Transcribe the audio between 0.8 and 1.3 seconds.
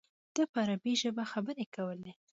ژبه